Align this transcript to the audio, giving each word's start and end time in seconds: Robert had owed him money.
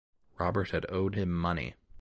Robert 0.39 0.71
had 0.71 0.87
owed 0.89 1.13
him 1.13 1.31
money. 1.31 1.75